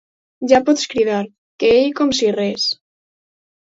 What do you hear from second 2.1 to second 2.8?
si res.